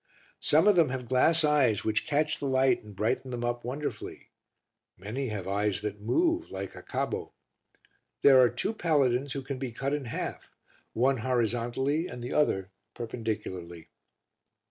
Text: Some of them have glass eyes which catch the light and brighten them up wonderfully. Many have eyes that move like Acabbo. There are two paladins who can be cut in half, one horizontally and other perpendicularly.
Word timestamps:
Some 0.39 0.67
of 0.67 0.75
them 0.75 0.89
have 0.89 1.07
glass 1.07 1.43
eyes 1.43 1.83
which 1.85 2.07
catch 2.07 2.39
the 2.39 2.47
light 2.47 2.83
and 2.83 2.95
brighten 2.95 3.29
them 3.29 3.45
up 3.45 3.63
wonderfully. 3.63 4.31
Many 4.97 5.27
have 5.27 5.47
eyes 5.47 5.81
that 5.81 6.01
move 6.01 6.49
like 6.49 6.73
Acabbo. 6.75 7.33
There 8.23 8.41
are 8.41 8.49
two 8.49 8.73
paladins 8.73 9.33
who 9.33 9.43
can 9.43 9.59
be 9.59 9.71
cut 9.71 9.93
in 9.93 10.05
half, 10.05 10.49
one 10.93 11.17
horizontally 11.17 12.07
and 12.07 12.25
other 12.33 12.71
perpendicularly. 12.95 13.89